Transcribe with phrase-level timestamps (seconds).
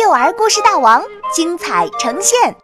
[0.00, 1.02] 幼儿故事大王
[1.34, 2.54] 精彩呈现。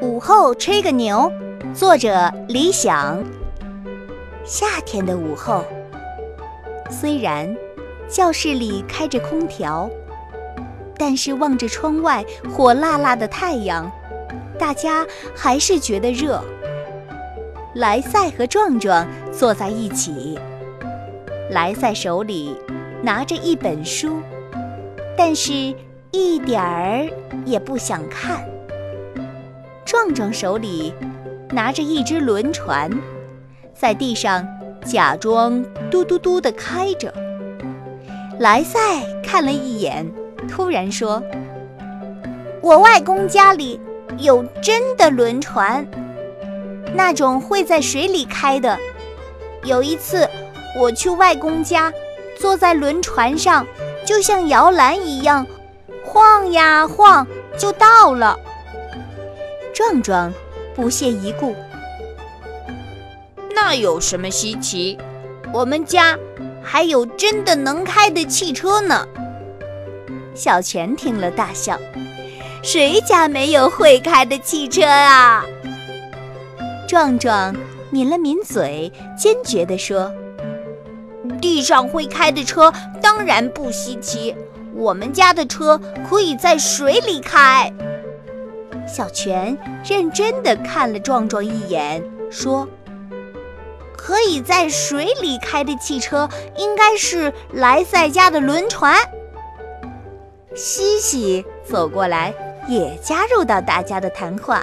[0.00, 1.30] 午后吹个牛，
[1.74, 3.22] 作者李想。
[4.42, 5.66] 夏天的午后，
[6.88, 7.54] 虽然
[8.08, 9.90] 教室里开着空调，
[10.96, 13.90] 但是望着窗外火辣辣的太阳，
[14.58, 15.06] 大家
[15.36, 16.42] 还是觉得热。
[17.74, 20.38] 莱赛和壮壮坐在一起，
[21.50, 22.56] 莱赛手里。
[23.00, 24.20] 拿着一本书，
[25.16, 25.52] 但是
[26.10, 27.08] 一点儿
[27.44, 28.44] 也不想看。
[29.84, 30.92] 壮壮手里
[31.50, 32.90] 拿着一只轮船，
[33.72, 34.46] 在地上
[34.84, 37.12] 假装嘟嘟嘟地开着。
[38.40, 38.78] 莱赛
[39.22, 40.10] 看了一眼，
[40.48, 41.22] 突然说
[42.60, 43.80] ：“我外公家里
[44.18, 45.86] 有真的轮船，
[46.94, 48.76] 那种会在水里开的。
[49.62, 50.28] 有一次
[50.78, 51.92] 我去外公家。”
[52.40, 53.66] 坐在轮船上，
[54.06, 55.46] 就像摇篮一样，
[56.04, 57.26] 晃呀晃
[57.58, 58.38] 就到了。
[59.74, 60.32] 壮壮
[60.74, 61.54] 不屑一顾
[63.54, 64.96] ：“那有什么稀奇？
[65.52, 66.18] 我们家
[66.62, 69.06] 还有真的能开的汽车呢。”
[70.34, 71.78] 小泉听了大笑
[72.62, 75.44] ：“谁家没有会开的汽车啊？”
[76.88, 77.54] 壮壮
[77.90, 80.12] 抿了抿嘴，坚决地说。
[81.48, 84.36] 地上会开的车当然不稀奇，
[84.74, 87.72] 我们家的车可以在水里开。
[88.86, 92.68] 小泉认真地看了壮壮一眼，说
[93.96, 98.94] ：“可以在水里开的汽车，应该是莱赛家的轮船。”
[100.54, 102.34] 西西走过来，
[102.68, 104.62] 也加入到大家的谈话：“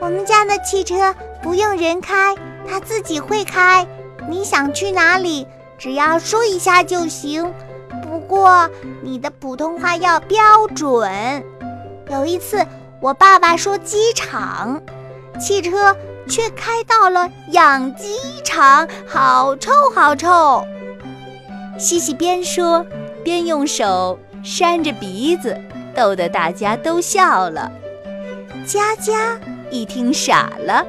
[0.00, 2.34] 我们家的汽车不用人开，
[2.66, 3.86] 它自己会开。”
[4.28, 5.46] 你想去哪里？
[5.78, 7.52] 只要说一下就行。
[8.02, 8.68] 不过
[9.02, 10.38] 你的普通话要标
[10.74, 11.10] 准。
[12.10, 12.64] 有一次，
[13.00, 14.80] 我爸爸说机场，
[15.40, 15.96] 汽车
[16.28, 20.64] 却开到了养鸡场，好臭，好臭。
[21.78, 22.84] 西西边说
[23.24, 25.58] 边用手扇着鼻子，
[25.94, 27.72] 逗得大家都笑了。
[28.66, 29.40] 佳佳
[29.70, 30.84] 一听傻了，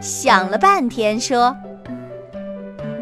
[0.00, 1.56] 想了半天说。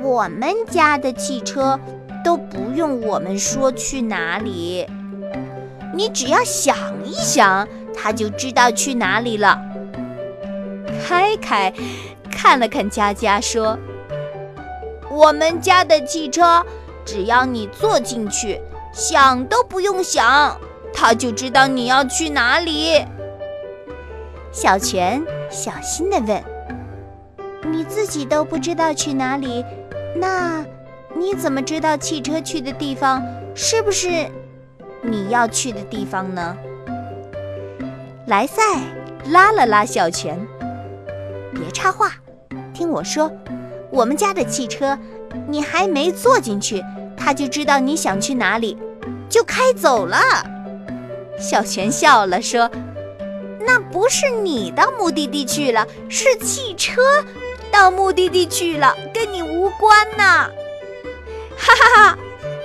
[0.03, 1.79] 我们家的汽车
[2.25, 4.87] 都不用我们说去哪里，
[5.95, 9.59] 你只要想一想，它就知道去哪里了。
[11.05, 11.73] 开开
[12.31, 13.79] 看了看佳佳，说
[15.11, 16.65] ：“我们家的汽车，
[17.05, 18.61] 只要你坐进去，
[18.93, 20.57] 想都不用想，
[20.93, 23.05] 它就知道你要去哪里。”
[24.53, 26.43] 小泉小心地问
[27.73, 29.65] ：“你自己都不知道去哪里？”
[30.15, 30.65] 那，
[31.17, 33.23] 你怎么知道汽车去的地方
[33.55, 34.09] 是不是
[35.03, 36.57] 你要去的地方呢？
[38.27, 38.63] 莱赛
[39.31, 40.39] 拉了拉小泉，
[41.53, 42.13] 别插话，
[42.73, 43.31] 听我说，
[43.91, 44.99] 我们家的汽车，
[45.49, 46.83] 你还没坐进去，
[47.17, 48.79] 他就知道你想去哪里，
[49.29, 50.19] 就开走了。
[51.39, 52.71] 小泉笑了，说
[53.67, 57.03] ：“那不是你到目的地去了，是汽车。”
[57.73, 60.51] 到目的地去了，跟你无关呐！
[61.57, 62.19] 哈哈哈，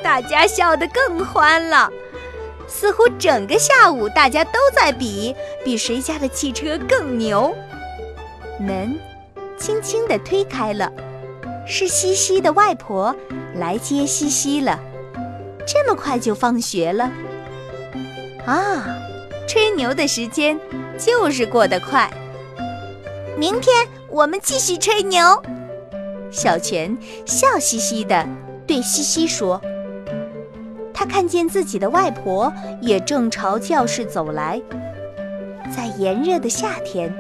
[0.04, 1.90] 大家笑得更欢了，
[2.68, 7.56] 似乎整个下午大家都在比比谁家的汽车更牛。
[8.60, 9.00] 门
[9.58, 10.92] 轻轻地推开了，
[11.66, 13.16] 是西西的外婆
[13.56, 14.80] 来接西西了。
[15.66, 17.10] 这么快就放学了？
[18.46, 18.86] 啊，
[19.48, 20.60] 吹牛的时间
[20.98, 22.12] 就是过得快。
[23.38, 23.88] 明天。
[24.10, 25.20] 我们继续吹牛。
[26.32, 28.28] 小泉笑嘻嘻地
[28.66, 29.62] 对西西说
[30.94, 32.52] ：“他看见自己的外婆
[32.82, 34.62] 也正朝教室走来。
[35.76, 37.14] 在炎热的夏天，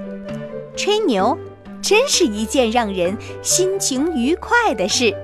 [0.76, 1.38] 吹牛
[1.82, 5.16] 真是一件让人心情愉快的事。”